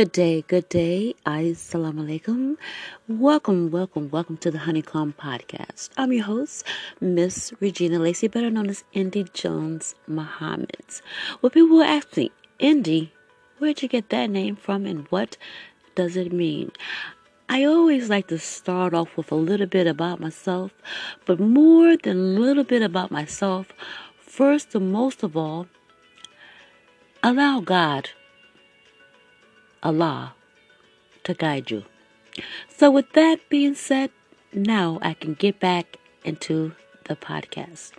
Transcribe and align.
Good 0.00 0.12
day, 0.12 0.40
good 0.48 0.68
day. 0.70 1.14
Assalamu 1.26 2.06
alaikum. 2.06 2.56
Welcome, 3.06 3.70
welcome, 3.70 4.08
welcome 4.08 4.38
to 4.38 4.50
the 4.50 4.56
Honeycomb 4.56 5.12
Podcast. 5.12 5.90
I'm 5.98 6.10
your 6.10 6.24
host, 6.24 6.64
Miss 7.02 7.52
Regina 7.60 7.98
Lacey, 7.98 8.26
better 8.26 8.48
known 8.48 8.70
as 8.70 8.82
Indy 8.94 9.24
Jones 9.34 9.94
Muhammad. 10.06 10.86
Well, 11.42 11.50
people 11.50 11.76
will 11.76 11.82
ask 11.82 12.16
me, 12.16 12.32
Indy, 12.58 13.12
where'd 13.58 13.82
you 13.82 13.88
get 13.90 14.08
that 14.08 14.30
name 14.30 14.56
from 14.56 14.86
and 14.86 15.06
what 15.08 15.36
does 15.96 16.16
it 16.16 16.32
mean? 16.32 16.72
I 17.50 17.64
always 17.64 18.08
like 18.08 18.28
to 18.28 18.38
start 18.38 18.94
off 18.94 19.18
with 19.18 19.30
a 19.30 19.34
little 19.34 19.66
bit 19.66 19.86
about 19.86 20.18
myself, 20.18 20.72
but 21.26 21.38
more 21.38 21.98
than 21.98 22.16
a 22.16 22.40
little 22.40 22.64
bit 22.64 22.80
about 22.80 23.10
myself, 23.10 23.74
first 24.18 24.74
and 24.74 24.90
most 24.90 25.22
of 25.22 25.36
all, 25.36 25.66
allow 27.22 27.60
God 27.60 28.08
Allah 29.82 30.34
to 31.24 31.34
guide 31.34 31.70
you. 31.70 31.84
So, 32.68 32.90
with 32.90 33.12
that 33.12 33.48
being 33.48 33.74
said, 33.74 34.10
now 34.52 34.98
I 35.02 35.14
can 35.14 35.34
get 35.34 35.60
back 35.60 35.96
into 36.24 36.72
the 37.04 37.16
podcast. 37.16 37.92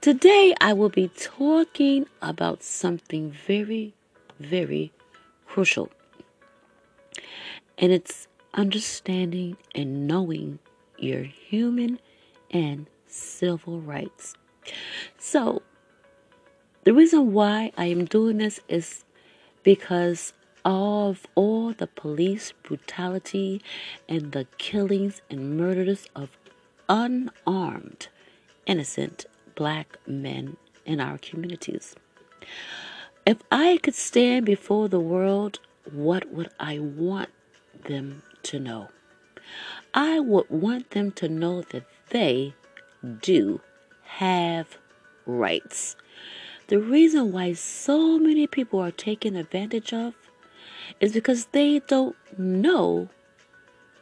Today, 0.00 0.54
I 0.60 0.72
will 0.72 0.88
be 0.88 1.08
talking 1.08 2.06
about 2.22 2.62
something 2.62 3.30
very, 3.30 3.94
very 4.40 4.92
crucial, 5.46 5.90
and 7.78 7.92
it's 7.92 8.26
understanding 8.52 9.56
and 9.74 10.06
knowing 10.06 10.58
your 10.98 11.22
human 11.22 12.00
and 12.50 12.86
civil 13.06 13.80
rights. 13.80 14.34
So, 15.18 15.62
the 16.84 16.92
reason 16.94 17.32
why 17.32 17.72
I 17.76 17.86
am 17.86 18.04
doing 18.04 18.38
this 18.38 18.60
is 18.68 19.04
because 19.62 20.32
of 20.64 21.26
all 21.34 21.72
the 21.72 21.86
police 21.86 22.52
brutality 22.62 23.60
and 24.08 24.32
the 24.32 24.46
killings 24.58 25.20
and 25.30 25.56
murders 25.58 26.06
of 26.16 26.30
unarmed, 26.88 28.08
innocent 28.66 29.26
black 29.54 29.98
men 30.06 30.56
in 30.84 31.00
our 31.00 31.18
communities. 31.18 31.94
If 33.26 33.38
I 33.50 33.78
could 33.82 33.94
stand 33.94 34.46
before 34.46 34.88
the 34.88 35.00
world, 35.00 35.58
what 35.90 36.30
would 36.32 36.50
I 36.58 36.78
want 36.78 37.30
them 37.84 38.22
to 38.44 38.58
know? 38.58 38.88
I 39.92 40.20
would 40.20 40.50
want 40.50 40.90
them 40.90 41.12
to 41.12 41.28
know 41.28 41.62
that 41.62 41.84
they 42.10 42.54
do 43.20 43.60
have 44.04 44.78
rights. 45.26 45.96
The 46.68 46.78
reason 46.78 47.32
why 47.32 47.52
so 47.52 48.18
many 48.18 48.46
people 48.46 48.80
are 48.80 48.90
taken 48.90 49.36
advantage 49.36 49.92
of 49.92 50.14
is 51.00 51.12
because 51.12 51.46
they 51.46 51.80
don't 51.80 52.16
know 52.38 53.08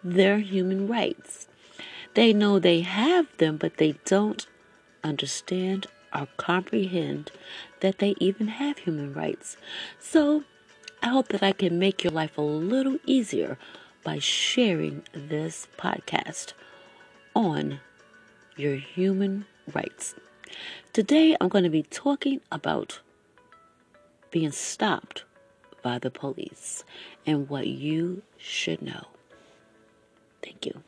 their 0.02 0.38
human 0.38 0.88
rights. 0.88 1.48
They 2.14 2.32
know 2.32 2.58
they 2.58 2.80
have 2.80 3.34
them, 3.38 3.56
but 3.56 3.78
they 3.78 3.92
don't 4.04 4.46
understand 5.02 5.86
or 6.14 6.28
comprehend 6.36 7.30
that 7.80 7.98
they 7.98 8.14
even 8.18 8.48
have 8.48 8.78
human 8.78 9.14
rights. 9.14 9.56
So, 9.98 10.44
I 11.02 11.08
hope 11.08 11.28
that 11.28 11.42
I 11.42 11.52
can 11.52 11.78
make 11.78 12.04
your 12.04 12.12
life 12.12 12.38
a 12.38 12.42
little 12.42 12.98
easier 13.06 13.58
by 14.04 14.18
sharing 14.18 15.02
this 15.12 15.66
podcast 15.76 16.52
on 17.34 17.80
your 18.56 18.76
human 18.76 19.46
rights. 19.72 20.14
Today, 20.92 21.36
I'm 21.40 21.48
going 21.48 21.64
to 21.64 21.70
be 21.70 21.82
talking 21.82 22.40
about 22.52 23.00
being 24.30 24.52
stopped 24.52 25.24
by 25.82 25.98
the 25.98 26.10
police 26.10 26.84
and 27.26 27.48
what 27.48 27.66
you 27.66 28.22
should 28.38 28.80
know. 28.82 29.04
Thank 30.42 30.66
you. 30.66 30.82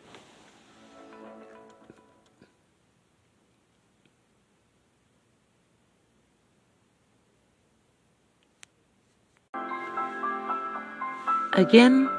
Again, 11.55 12.11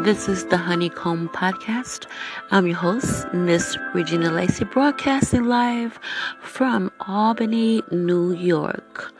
this 0.00 0.28
is 0.28 0.44
the 0.46 0.58
Honeycomb 0.58 1.30
Podcast. 1.30 2.06
I'm 2.50 2.66
your 2.66 2.76
host, 2.76 3.26
Miss 3.32 3.78
Regina 3.94 4.30
Lacey, 4.30 4.64
broadcasting 4.64 5.44
live 5.44 5.98
from 6.42 6.92
Albany, 7.00 7.82
New 7.90 8.32
York. 8.32 9.14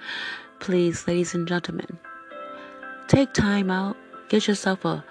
Please, 0.60 1.06
ladies 1.06 1.34
and 1.34 1.48
gentlemen, 1.48 1.98
take 3.12 3.34
time 3.34 3.70
out, 3.70 3.94
get 4.30 4.48
yourself 4.48 4.86
a 4.86 5.04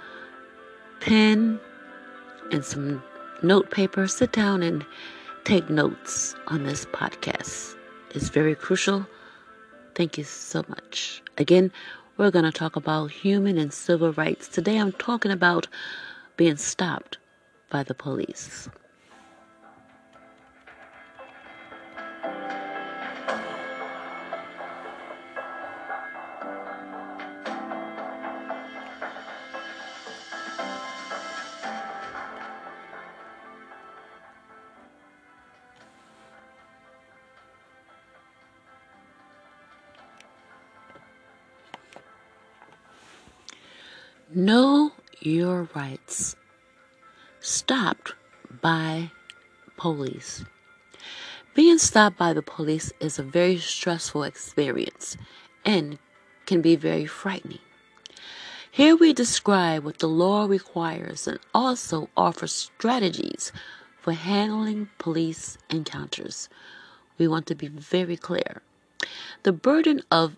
pen 1.01 1.59
and 2.51 2.65
some 2.65 3.03
note 3.43 3.69
paper, 3.69 4.07
sit 4.07 4.31
down 4.31 4.63
and 4.63 4.83
take 5.43 5.69
notes 5.69 6.35
on 6.47 6.63
this 6.63 6.83
podcast. 6.85 7.75
It's 8.15 8.29
very 8.29 8.55
crucial. 8.55 9.05
Thank 9.93 10.17
you 10.17 10.23
so 10.23 10.65
much. 10.67 11.21
Again, 11.37 11.71
we're 12.17 12.31
going 12.31 12.45
to 12.45 12.51
talk 12.51 12.75
about 12.75 13.11
human 13.11 13.59
and 13.59 13.71
civil 13.71 14.13
rights. 14.13 14.47
Today 14.47 14.77
I'm 14.77 14.93
talking 14.93 15.31
about 15.31 15.67
being 16.37 16.57
stopped 16.57 17.19
by 17.69 17.83
the 17.83 17.93
police. 17.93 18.67
Know 44.33 44.93
your 45.19 45.67
rights. 45.75 46.37
Stopped 47.41 48.13
by 48.61 49.11
police. 49.75 50.45
Being 51.53 51.77
stopped 51.77 52.17
by 52.17 52.31
the 52.31 52.41
police 52.41 52.93
is 53.01 53.19
a 53.19 53.23
very 53.23 53.57
stressful 53.57 54.23
experience 54.23 55.17
and 55.65 55.99
can 56.45 56.61
be 56.61 56.77
very 56.77 57.05
frightening. 57.05 57.59
Here 58.71 58.95
we 58.95 59.11
describe 59.11 59.83
what 59.83 59.99
the 59.99 60.07
law 60.07 60.45
requires 60.45 61.27
and 61.27 61.37
also 61.53 62.07
offer 62.15 62.47
strategies 62.47 63.51
for 63.99 64.13
handling 64.13 64.87
police 64.97 65.57
encounters. 65.69 66.47
We 67.17 67.27
want 67.27 67.47
to 67.47 67.55
be 67.55 67.67
very 67.67 68.15
clear. 68.15 68.61
The 69.43 69.51
burden 69.51 70.03
of 70.09 70.37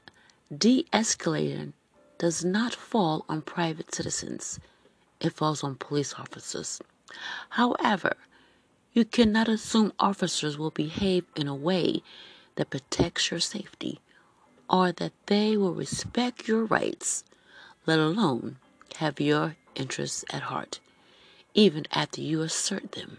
de 0.52 0.88
escalating 0.92 1.74
does 2.18 2.44
not 2.44 2.74
fall 2.74 3.26
on 3.28 3.42
private 3.42 3.94
citizens, 3.94 4.60
it 5.20 5.34
falls 5.34 5.64
on 5.64 5.76
police 5.76 6.14
officers. 6.16 6.82
However, 7.50 8.16
you 8.94 9.06
cannot 9.06 9.48
assume 9.48 9.94
officers 10.00 10.58
will 10.58 10.72
behave 10.72 11.26
in 11.36 11.48
a 11.48 11.56
way 11.56 12.04
that 12.56 12.70
protects 12.70 13.32
your 13.32 13.40
safety 13.40 14.00
or 14.70 14.92
that 14.92 15.14
they 15.26 15.58
will 15.58 15.74
respect 15.74 16.48
your 16.48 16.66
rights, 16.66 17.24
let 17.86 18.00
alone 18.00 18.58
have 18.98 19.20
your 19.20 19.56
interests 19.76 20.24
at 20.32 20.44
heart, 20.44 20.80
even 21.54 21.86
after 21.92 22.22
you 22.22 22.42
assert 22.42 22.94
them. 22.94 23.18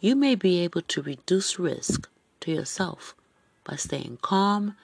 You 0.00 0.16
may 0.16 0.34
be 0.34 0.60
able 0.60 0.82
to 0.82 1.02
reduce 1.02 1.58
risk 1.58 2.08
to 2.40 2.50
yourself 2.50 3.14
by 3.64 3.76
staying 3.76 4.18
calm 4.22 4.76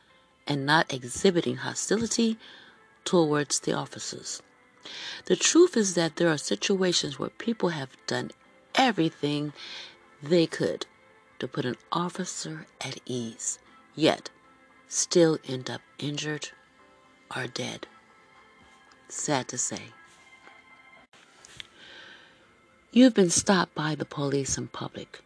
and 0.47 0.67
not 0.67 0.93
exhibiting 0.93 1.57
hostility 1.57 2.39
towards 3.07 3.61
the 3.61 3.73
officers. 3.73 4.43
The 5.25 5.37
truth 5.37 5.77
is 5.77 5.95
that 5.95 6.17
there 6.17 6.29
are 6.29 6.37
situations 6.37 7.19
where 7.19 7.31
people 7.31 7.71
have 7.71 7.97
done 8.07 8.33
everything 8.75 9.55
they 10.23 10.47
could 10.47 10.85
to 11.39 11.49
put 11.49 11.65
an 11.65 11.77
officer 11.91 12.67
at 12.81 13.01
ease, 13.07 13.59
yet 13.95 14.31
still 14.89 15.39
end 15.49 15.71
up 15.71 15.81
injured 15.99 16.51
or 17.35 17.47
dead. 17.47 17.87
Sad 19.09 19.49
to 19.49 19.59
say. 19.59 19.93
You've 22.93 23.15
been 23.15 23.31
stopped 23.31 23.75
by 23.75 23.95
the 23.95 24.05
police 24.05 24.57
in 24.57 24.69
public. 24.69 25.21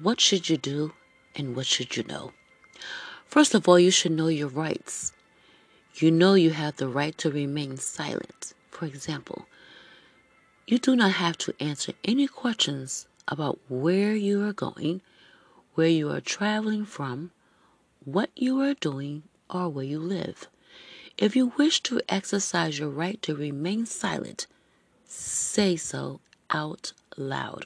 What 0.00 0.20
should 0.20 0.48
you 0.48 0.56
do 0.56 0.92
and 1.34 1.56
what 1.56 1.66
should 1.66 1.96
you 1.96 2.02
know? 2.04 2.32
First 3.26 3.54
of 3.54 3.68
all, 3.68 3.78
you 3.78 3.90
should 3.90 4.12
know 4.12 4.28
your 4.28 4.48
rights. 4.48 5.12
You 5.98 6.10
know 6.10 6.34
you 6.34 6.50
have 6.50 6.76
the 6.76 6.88
right 6.88 7.16
to 7.16 7.30
remain 7.30 7.78
silent. 7.78 8.52
For 8.70 8.84
example, 8.84 9.46
you 10.66 10.78
do 10.78 10.94
not 10.94 11.12
have 11.12 11.38
to 11.38 11.54
answer 11.58 11.94
any 12.04 12.26
questions 12.26 13.06
about 13.26 13.58
where 13.70 14.14
you 14.14 14.46
are 14.46 14.52
going, 14.52 15.00
where 15.74 15.88
you 15.88 16.10
are 16.10 16.20
traveling 16.20 16.84
from, 16.84 17.30
what 18.04 18.28
you 18.36 18.60
are 18.60 18.74
doing, 18.74 19.22
or 19.48 19.70
where 19.70 19.86
you 19.86 19.98
live. 19.98 20.48
If 21.16 21.34
you 21.34 21.54
wish 21.56 21.80
to 21.84 22.02
exercise 22.10 22.78
your 22.78 22.90
right 22.90 23.22
to 23.22 23.34
remain 23.34 23.86
silent, 23.86 24.46
say 25.06 25.76
so 25.76 26.20
out 26.50 26.92
loud. 27.16 27.64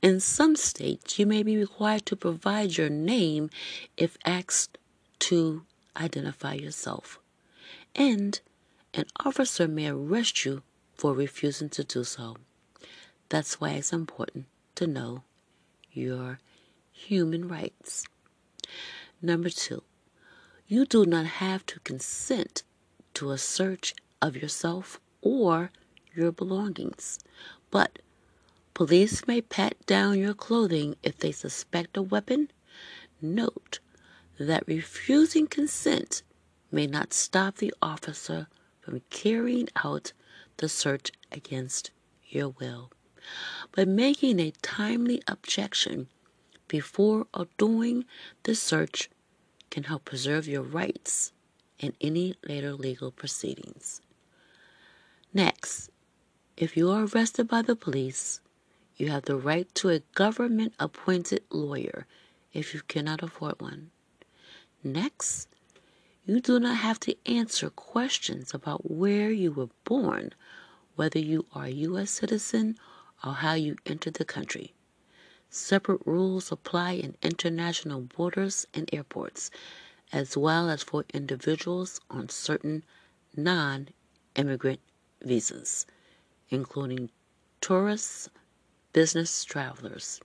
In 0.00 0.20
some 0.20 0.54
states, 0.54 1.18
you 1.18 1.26
may 1.26 1.42
be 1.42 1.56
required 1.56 2.06
to 2.06 2.14
provide 2.14 2.76
your 2.76 2.90
name 2.90 3.50
if 3.96 4.16
asked 4.24 4.78
to 5.18 5.62
identify 5.98 6.54
yourself, 6.54 7.18
and 7.94 8.40
an 8.94 9.06
officer 9.24 9.68
may 9.68 9.88
arrest 9.88 10.44
you 10.44 10.62
for 10.94 11.12
refusing 11.12 11.68
to 11.70 11.84
do 11.84 12.04
so. 12.04 12.36
That's 13.28 13.60
why 13.60 13.70
it's 13.70 13.92
important 13.92 14.46
to 14.76 14.86
know 14.86 15.22
your 15.92 16.40
human 16.90 17.48
rights. 17.48 18.04
Number 19.20 19.50
two, 19.50 19.82
you 20.66 20.84
do 20.84 21.04
not 21.04 21.26
have 21.26 21.66
to 21.66 21.80
consent 21.80 22.62
to 23.14 23.30
a 23.30 23.38
search 23.38 23.94
of 24.20 24.36
yourself 24.36 25.00
or 25.22 25.70
your 26.14 26.32
belongings, 26.32 27.18
but 27.70 27.98
police 28.74 29.26
may 29.26 29.40
pat 29.40 29.74
down 29.86 30.18
your 30.18 30.34
clothing 30.34 30.96
if 31.02 31.18
they 31.18 31.32
suspect 31.32 31.96
a 31.96 32.02
weapon. 32.02 32.50
Note 33.20 33.80
that 34.44 34.66
refusing 34.66 35.46
consent 35.46 36.22
may 36.70 36.86
not 36.86 37.12
stop 37.12 37.56
the 37.56 37.74
officer 37.80 38.46
from 38.80 39.00
carrying 39.10 39.68
out 39.84 40.12
the 40.58 40.68
search 40.68 41.10
against 41.32 41.90
your 42.28 42.50
will, 42.50 42.90
but 43.72 43.88
making 43.88 44.40
a 44.40 44.52
timely 44.62 45.22
objection 45.26 46.08
before 46.68 47.26
or 47.34 47.46
doing 47.56 48.04
the 48.44 48.54
search 48.54 49.10
can 49.70 49.84
help 49.84 50.04
preserve 50.04 50.46
your 50.46 50.62
rights 50.62 51.32
in 51.78 51.94
any 52.00 52.34
later 52.46 52.72
legal 52.72 53.10
proceedings. 53.10 54.00
Next, 55.32 55.90
if 56.56 56.76
you 56.76 56.90
are 56.90 57.06
arrested 57.06 57.48
by 57.48 57.62
the 57.62 57.76
police, 57.76 58.40
you 58.96 59.08
have 59.08 59.24
the 59.24 59.36
right 59.36 59.72
to 59.76 59.90
a 59.90 60.00
government 60.14 60.74
appointed 60.80 61.42
lawyer 61.50 62.06
if 62.52 62.74
you 62.74 62.80
cannot 62.88 63.22
afford 63.22 63.60
one. 63.60 63.90
Next, 64.84 65.48
you 66.24 66.40
do 66.40 66.60
not 66.60 66.76
have 66.76 67.00
to 67.00 67.16
answer 67.26 67.68
questions 67.68 68.54
about 68.54 68.90
where 68.90 69.30
you 69.32 69.50
were 69.50 69.70
born, 69.84 70.34
whether 70.94 71.18
you 71.18 71.46
are 71.52 71.64
a 71.64 71.70
U.S. 71.70 72.10
citizen 72.10 72.78
or 73.24 73.32
how 73.32 73.54
you 73.54 73.76
entered 73.86 74.14
the 74.14 74.24
country. 74.24 74.74
Separate 75.50 76.06
rules 76.06 76.52
apply 76.52 76.92
in 76.92 77.16
international 77.22 78.02
borders 78.02 78.66
and 78.72 78.88
airports, 78.92 79.50
as 80.12 80.36
well 80.36 80.70
as 80.70 80.82
for 80.82 81.04
individuals 81.12 82.00
on 82.10 82.28
certain 82.28 82.84
non 83.36 83.88
immigrant 84.36 84.80
visas, 85.22 85.86
including 86.50 87.10
tourists, 87.60 88.28
business 88.92 89.44
travelers. 89.44 90.20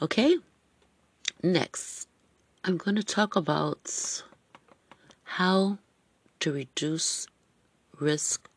Okay, 0.00 0.36
next, 1.42 2.06
I'm 2.64 2.76
going 2.76 2.94
to 2.94 3.02
talk 3.02 3.34
about 3.34 4.22
how 5.24 5.78
to 6.38 6.52
reduce 6.52 7.26
risk 7.98 8.48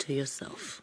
to 0.00 0.12
yourself. 0.12 0.82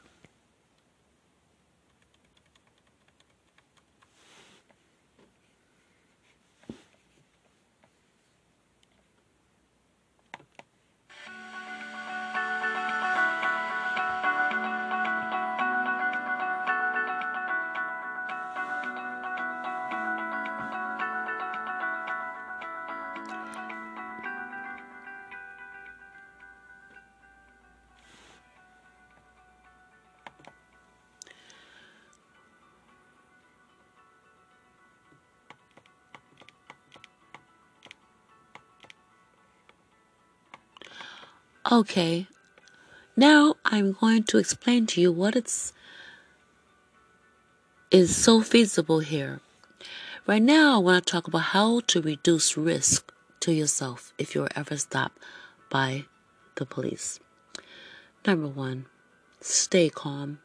Okay, 41.71 42.27
now 43.17 43.55
I'm 43.65 43.93
going 43.93 44.21
to 44.25 44.37
explain 44.37 44.85
to 44.85 45.01
you 45.01 45.11
what 45.11 45.35
it's 45.35 45.73
is 47.89 48.15
so 48.15 48.41
feasible 48.41 48.99
here. 48.99 49.41
Right 50.27 50.43
now, 50.43 50.75
I 50.75 50.77
want 50.77 51.07
to 51.07 51.11
talk 51.11 51.27
about 51.27 51.55
how 51.55 51.79
to 51.87 52.03
reduce 52.03 52.55
risk 52.55 53.11
to 53.39 53.51
yourself 53.51 54.13
if 54.19 54.35
you're 54.35 54.51
ever 54.55 54.77
stopped 54.77 55.17
by 55.71 56.05
the 56.53 56.67
police. 56.67 57.19
Number 58.27 58.47
one, 58.47 58.85
stay 59.41 59.89
calm. 59.89 60.37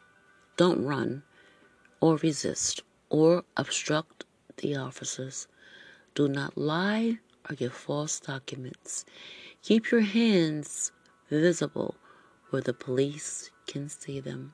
Don't 0.57 0.83
run 0.83 1.23
or 2.01 2.17
resist 2.17 2.83
or 3.11 3.45
obstruct 3.59 4.25
the 4.57 4.75
officers. 4.75 5.49
Do 6.15 6.29
not 6.29 6.57
lie 6.57 7.19
or 7.47 7.57
give 7.57 7.75
false 7.75 8.21
documents. 8.21 9.05
Keep 9.63 9.91
your 9.91 10.01
hands 10.01 10.93
visible 11.31 11.95
where 12.51 12.63
the 12.63 12.75
police 12.75 13.51
can 13.67 13.89
see 13.89 14.21
them. 14.21 14.53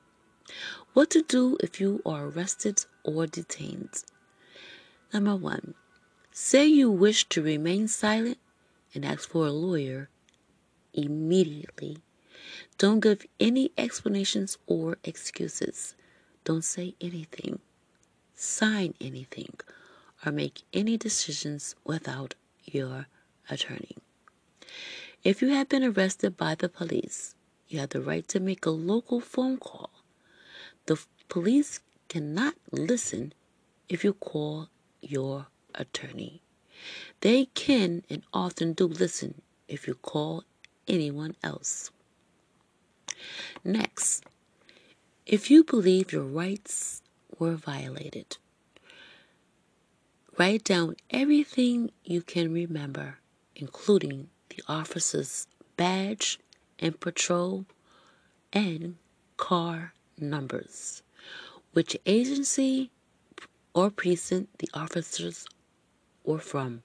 What 0.93 1.09
to 1.11 1.21
do 1.21 1.57
if 1.59 1.81
you 1.81 2.01
are 2.05 2.27
arrested 2.27 2.85
or 3.03 3.27
detained. 3.27 4.03
Number 5.13 5.35
one, 5.35 5.73
say 6.31 6.65
you 6.65 6.89
wish 6.89 7.27
to 7.29 7.41
remain 7.41 7.87
silent 7.87 8.37
and 8.93 9.03
ask 9.03 9.29
for 9.29 9.47
a 9.47 9.51
lawyer 9.51 10.09
immediately. 10.93 11.97
Don't 12.77 12.99
give 12.99 13.25
any 13.39 13.71
explanations 13.77 14.57
or 14.67 14.97
excuses. 15.03 15.95
Don't 16.43 16.63
say 16.63 16.95
anything, 17.01 17.59
sign 18.35 18.93
anything, 19.01 19.53
or 20.25 20.31
make 20.31 20.63
any 20.71 20.95
decisions 20.97 21.75
without 21.83 22.35
your 22.63 23.07
attorney. 23.49 23.97
If 25.23 25.41
you 25.41 25.49
have 25.49 25.67
been 25.67 25.83
arrested 25.83 26.37
by 26.37 26.55
the 26.55 26.69
police, 26.69 27.35
you 27.67 27.79
have 27.79 27.89
the 27.89 28.01
right 28.01 28.27
to 28.29 28.39
make 28.39 28.65
a 28.65 28.69
local 28.69 29.19
phone 29.19 29.57
call. 29.57 29.89
The 30.85 30.99
police 31.27 31.79
cannot 32.07 32.55
listen 32.71 33.33
if 33.89 34.03
you 34.03 34.13
call 34.13 34.69
your 35.01 35.47
attorney. 35.75 36.41
They 37.21 37.45
can 37.45 38.03
and 38.09 38.23
often 38.31 38.73
do 38.73 38.87
listen 38.87 39.41
if 39.67 39.87
you 39.87 39.95
call 39.95 40.43
anyone 40.87 41.35
else. 41.43 41.91
Next, 43.63 44.23
if 45.25 45.49
you 45.49 45.63
believe 45.63 46.11
your 46.13 46.23
rights 46.23 47.01
were 47.37 47.55
violated, 47.55 48.37
write 50.37 50.63
down 50.63 50.95
everything 51.09 51.91
you 52.05 52.21
can 52.21 52.53
remember, 52.53 53.17
including 53.55 54.29
the 54.57 54.63
officer's 54.73 55.47
badge 55.75 56.39
and 56.79 56.99
patrol 56.99 57.65
and 58.51 58.97
car 59.37 59.93
numbers, 60.17 61.03
which 61.73 61.95
agency 62.05 62.89
or 63.73 63.91
precinct 63.91 64.57
the 64.57 64.69
officers 64.73 65.45
were 66.23 66.39
from, 66.39 66.81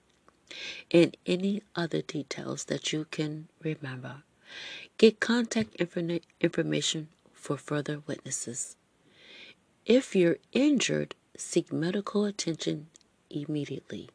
and 0.90 1.16
any 1.24 1.62
other 1.74 2.02
details 2.02 2.64
that 2.64 2.92
you 2.92 3.06
can 3.10 3.48
remember. 3.62 4.22
Get 4.98 5.20
contact 5.20 5.78
informa- 5.78 6.22
information 6.40 7.08
for 7.32 7.56
further 7.56 8.02
witnesses. 8.06 8.76
If 9.86 10.14
you're 10.14 10.36
injured, 10.52 11.14
seek 11.36 11.72
medical 11.72 12.26
attention 12.26 12.88
immediately 13.30 14.10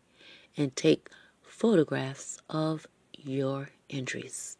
and 0.55 0.75
take 0.75 1.09
photographs 1.41 2.37
of 2.49 2.85
your 3.17 3.69
injuries. 3.89 4.57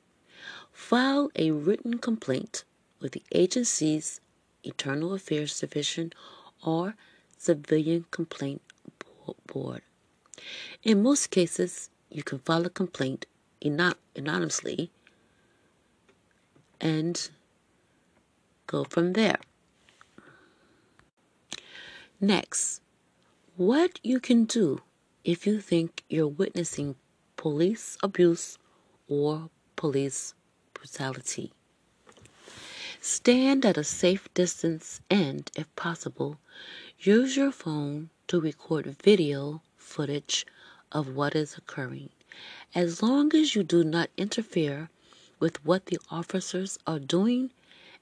File 0.72 1.30
a 1.36 1.52
written 1.52 1.98
complaint 1.98 2.64
with 3.00 3.14
the 3.14 3.24
agency's 3.32 4.22
Internal 4.64 5.14
Affairs 5.14 5.60
Division 5.60 6.14
or 6.64 6.96
Civilian 7.38 8.06
Complaint 8.12 8.62
Board. 9.48 9.82
In 10.84 11.04
most 11.04 11.30
cases, 11.32 11.90
you 12.10 12.24
can 12.24 12.40
file 12.40 12.66
a 12.66 12.70
complaint 12.70 13.26
anonymously 13.62 14.92
and 16.80 17.30
go 18.68 18.84
from 18.84 19.14
there. 19.14 19.40
Next, 22.20 22.82
what 23.56 24.00
you 24.04 24.20
can 24.20 24.46
do 24.46 24.82
if 25.24 25.46
you 25.46 25.60
think 25.60 26.04
you're 26.10 26.28
witnessing 26.28 26.96
police 27.48 27.98
abuse 28.04 28.58
or 29.08 29.50
police 29.78 30.34
brutality. 30.74 31.54
Stand 33.00 33.66
at 33.66 33.78
a 33.78 33.86
safe 33.86 34.28
distance 34.34 35.00
and, 35.10 35.50
if 35.56 35.74
possible, 35.78 36.40
use 37.00 37.38
your 37.38 37.54
phone 37.54 38.10
to 38.28 38.42
record 38.42 38.86
video 39.02 39.62
footage 39.78 40.46
of 40.92 41.16
what 41.16 41.36
is 41.38 41.58
occurring. 41.58 42.10
As 42.76 43.02
long 43.02 43.34
as 43.34 43.56
you 43.56 43.64
do 43.64 43.82
not 43.82 44.10
interfere 44.18 44.90
with 45.40 45.64
what 45.64 45.86
the 45.86 46.00
officers 46.12 46.78
are 46.86 47.00
doing 47.00 47.52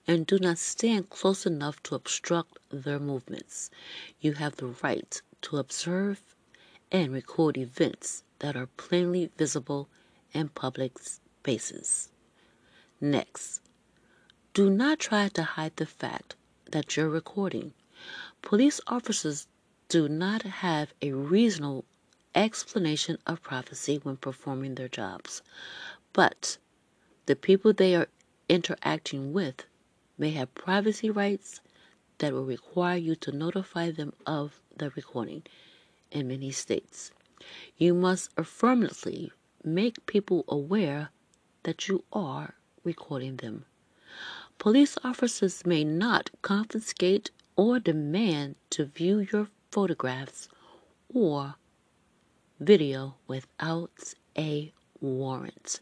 and 0.08 0.26
do 0.26 0.40
not 0.40 0.58
stand 0.58 1.12
close 1.12 1.46
enough 1.46 1.84
to 1.84 1.94
obstruct 1.94 2.58
their 2.72 3.00
movements, 3.00 3.70
you 4.20 4.34
have 4.34 4.56
the 4.56 4.74
right 4.82 5.22
to 5.44 5.58
observe 5.58 6.20
and 6.92 7.14
record 7.14 7.60
events 7.60 8.24
that 8.40 8.56
are 8.56 8.68
plainly 8.78 9.30
visible 9.38 9.88
in 10.34 10.50
public 10.50 11.00
spaces. 11.00 12.10
Next, 13.00 13.62
do 14.54 14.70
not 14.70 15.00
try 15.00 15.28
to 15.30 15.44
hide 15.44 15.76
the 15.76 15.86
fact 15.86 16.36
that 16.72 16.96
you're 16.96 17.10
recording. 17.10 17.74
Police 18.42 18.82
officers 18.88 19.48
do 19.90 20.08
not 20.10 20.44
have 20.44 20.94
a 21.02 21.12
reasonable 21.12 21.86
explanation 22.34 23.18
of 23.26 23.42
privacy 23.42 24.00
when 24.04 24.18
performing 24.18 24.76
their 24.76 24.88
jobs, 24.88 25.42
but 26.14 26.58
the 27.28 27.36
people 27.36 27.74
they 27.74 27.96
are 27.96 28.08
interacting 28.50 29.34
with 29.34 29.66
may 30.18 30.32
have 30.32 30.54
privacy 30.56 31.10
rights 31.10 31.62
that 32.20 32.34
will 32.34 32.46
require 32.46 32.98
you 32.98 33.16
to 33.16 33.32
notify 33.32 33.92
them 33.92 34.14
of 34.26 34.62
the 34.78 34.90
recording 34.92 35.44
in 36.12 36.28
many 36.28 36.52
states. 36.52 37.12
You 37.78 37.94
must 37.94 38.32
affirmatively 38.38 39.32
make 39.64 40.06
people 40.06 40.46
aware 40.48 41.10
that 41.64 41.88
you 41.88 42.04
are 42.14 42.56
recording 42.84 43.38
them. 43.38 43.66
Police 44.58 44.98
officers 45.04 45.66
may 45.66 45.84
not 45.84 46.30
confiscate 46.42 47.32
or 47.56 47.80
demand 47.80 48.56
to 48.72 48.86
view 48.86 49.28
your 49.32 49.50
photographs 49.72 50.48
or 51.14 51.56
video 52.60 53.16
without 53.28 54.14
a 54.38 54.72
warrant. 55.02 55.82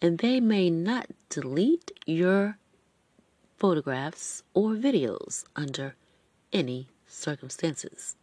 And 0.00 0.18
they 0.18 0.40
may 0.40 0.70
not 0.70 1.08
delete 1.28 1.90
your 2.06 2.58
photographs 3.58 4.42
or 4.54 4.70
videos 4.70 5.44
under 5.54 5.94
any 6.52 6.88
circumstances. 7.06 8.16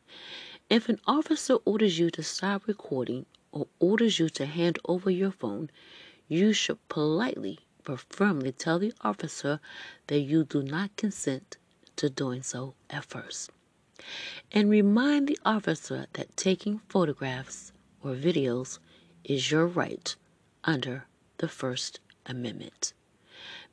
If 0.70 0.90
an 0.90 1.00
officer 1.08 1.56
orders 1.64 1.98
you 1.98 2.10
to 2.10 2.22
stop 2.22 2.68
recording 2.68 3.26
or 3.54 3.68
orders 3.80 4.20
you 4.20 4.28
to 4.28 4.46
hand 4.46 4.80
over 4.84 5.10
your 5.10 5.32
phone, 5.32 5.70
you 6.28 6.52
should 6.52 6.86
politely 6.90 7.60
but 7.86 8.02
firmly 8.10 8.52
tell 8.52 8.78
the 8.78 8.94
officer 9.00 9.62
that 10.08 10.20
you 10.20 10.44
do 10.44 10.62
not 10.62 10.94
consent 10.98 11.56
to 11.96 12.10
doing 12.10 12.44
so 12.44 12.74
at 12.90 13.06
first. 13.06 13.50
And 14.52 14.70
remind 14.70 15.30
the 15.30 15.40
officer 15.46 16.08
that 16.12 16.36
taking 16.36 16.82
photographs 16.90 17.72
or 18.04 18.12
videos 18.12 18.80
is 19.24 19.50
your 19.50 19.68
right 19.68 20.14
under 20.66 21.06
the 21.38 21.48
First 21.48 22.02
Amendment. 22.26 22.92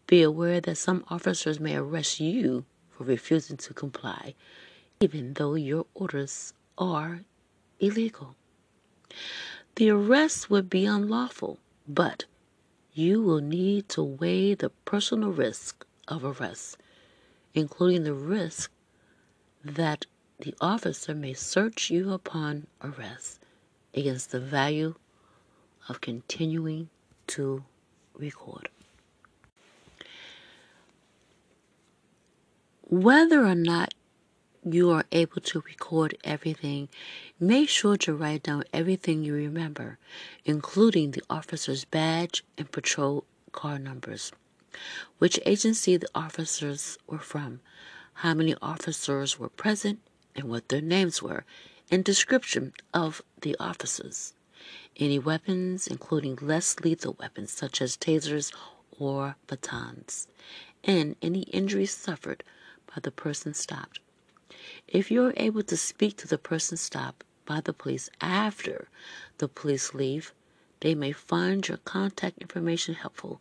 Be 0.06 0.22
aware 0.22 0.60
that 0.60 0.76
some 0.76 1.04
officers 1.08 1.58
may 1.58 1.74
arrest 1.74 2.20
you 2.20 2.66
for 2.88 3.02
refusing 3.02 3.56
to 3.56 3.74
comply, 3.74 4.36
even 5.00 5.34
though 5.34 5.56
your 5.56 5.86
orders 5.94 6.54
are 6.78 7.20
illegal. 7.80 8.34
The 9.76 9.90
arrest 9.90 10.50
would 10.50 10.70
be 10.70 10.86
unlawful, 10.86 11.58
but 11.88 12.24
you 12.92 13.22
will 13.22 13.40
need 13.40 13.88
to 13.90 14.02
weigh 14.02 14.54
the 14.54 14.70
personal 14.84 15.30
risk 15.30 15.84
of 16.06 16.24
arrest, 16.24 16.76
including 17.54 18.04
the 18.04 18.14
risk 18.14 18.70
that 19.64 20.06
the 20.38 20.54
officer 20.60 21.14
may 21.14 21.32
search 21.32 21.90
you 21.90 22.12
upon 22.12 22.66
arrest 22.82 23.40
against 23.94 24.30
the 24.30 24.40
value 24.40 24.94
of 25.88 26.00
continuing 26.00 26.88
to 27.26 27.64
record. 28.14 28.68
Whether 32.82 33.44
or 33.44 33.54
not 33.54 33.94
you 34.64 34.90
are 34.90 35.04
able 35.12 35.40
to 35.40 35.60
record 35.60 36.16
everything, 36.24 36.88
make 37.38 37.68
sure 37.68 37.96
to 37.98 38.14
write 38.14 38.42
down 38.42 38.64
everything 38.72 39.22
you 39.22 39.34
remember, 39.34 39.98
including 40.44 41.10
the 41.10 41.22
officer's 41.28 41.84
badge 41.84 42.44
and 42.56 42.72
patrol 42.72 43.24
car 43.52 43.78
numbers, 43.78 44.32
which 45.18 45.38
agency 45.44 45.96
the 45.96 46.08
officers 46.14 46.98
were 47.06 47.18
from, 47.18 47.60
how 48.14 48.34
many 48.34 48.54
officers 48.62 49.38
were 49.38 49.48
present, 49.48 50.00
and 50.34 50.44
what 50.44 50.68
their 50.68 50.80
names 50.80 51.22
were, 51.22 51.44
and 51.90 52.04
description 52.04 52.72
of 52.92 53.22
the 53.42 53.56
officers. 53.60 54.34
Any 54.96 55.18
weapons, 55.18 55.86
including 55.86 56.38
less 56.40 56.80
lethal 56.80 57.16
weapons 57.20 57.52
such 57.52 57.82
as 57.82 57.96
tasers 57.96 58.52
or 58.98 59.36
batons, 59.46 60.26
and 60.82 61.16
any 61.20 61.42
injuries 61.42 61.92
suffered 61.92 62.42
by 62.86 63.00
the 63.02 63.10
person 63.10 63.54
stopped. 63.54 64.00
If 64.88 65.10
you're 65.10 65.34
able 65.36 65.62
to 65.64 65.76
speak 65.76 66.16
to 66.18 66.28
the 66.28 66.38
person 66.38 66.76
stopped 66.76 67.24
by 67.46 67.60
the 67.60 67.72
police 67.72 68.10
after 68.20 68.88
the 69.38 69.48
police 69.48 69.94
leave, 69.94 70.32
they 70.80 70.94
may 70.94 71.12
find 71.12 71.66
your 71.66 71.78
contact 71.78 72.38
information 72.38 72.94
helpful 72.94 73.40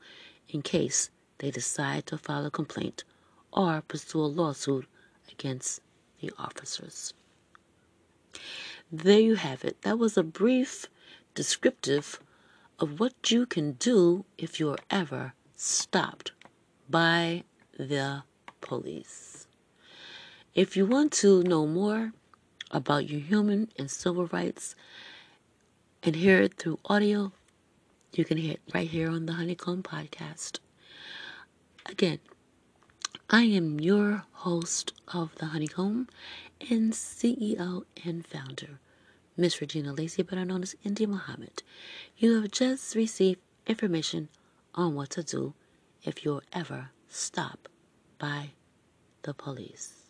in 0.50 0.62
case 0.62 1.10
they 1.40 1.52
decide 1.52 2.06
to 2.08 2.18
file 2.18 2.46
a 2.46 2.52
complaint 2.52 3.04
or 3.52 3.82
pursue 3.82 4.20
a 4.20 4.26
lawsuit 4.26 4.88
against 5.32 5.82
the 6.20 6.32
officers. 6.38 7.14
There 8.92 9.20
you 9.20 9.36
have 9.36 9.64
it. 9.66 9.82
That 9.82 10.00
was 10.00 10.18
a 10.18 10.24
brief 10.24 10.88
descriptive 11.36 12.20
of 12.80 13.00
what 13.00 13.32
you 13.32 13.46
can 13.46 13.74
do 13.74 14.26
if 14.38 14.60
you're 14.60 14.78
ever 14.90 15.34
stopped 15.56 16.32
by 16.90 17.44
the 17.78 18.24
police. 18.62 19.43
If 20.56 20.78
you 20.78 20.86
want 20.86 21.12
to 21.14 21.42
know 21.42 21.66
more 21.66 22.14
about 22.70 23.10
your 23.10 23.22
human 23.22 23.72
and 23.76 23.90
civil 23.90 24.28
rights 24.28 24.76
and 26.04 26.16
hear 26.16 26.42
it 26.42 26.54
through 26.60 26.78
audio, 26.86 27.32
you 28.14 28.24
can 28.24 28.38
hear 28.38 28.54
it 28.54 28.62
right 28.72 28.88
here 28.88 29.10
on 29.10 29.26
the 29.26 29.34
Honeycomb 29.34 29.82
Podcast. 29.82 30.60
Again, 31.88 32.20
I 33.32 33.46
am 33.46 33.80
your 33.80 34.26
host 34.32 34.94
of 35.08 35.34
the 35.38 35.48
Honeycomb 35.48 36.08
and 36.70 36.94
CEO 36.94 37.86
and 38.06 38.24
founder, 38.24 38.80
Miss 39.36 39.60
Regina 39.60 39.92
Lacey, 39.92 40.22
better 40.22 40.46
known 40.46 40.62
as 40.62 40.76
India 40.84 41.08
Muhammad. 41.08 41.64
You 42.16 42.40
have 42.40 42.52
just 42.52 42.94
received 42.94 43.40
information 43.66 44.30
on 44.76 44.94
what 44.94 45.10
to 45.12 45.24
do 45.24 45.56
if 46.04 46.24
you're 46.24 46.44
ever 46.54 46.92
stopped 47.10 47.70
by 48.20 48.52
the 49.24 49.34
police. 49.34 50.03